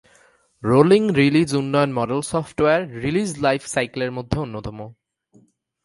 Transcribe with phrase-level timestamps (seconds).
[0.63, 4.79] Rolling release উন্নয়ন model software release life সাইকেলের মধ্যে অন্যতম।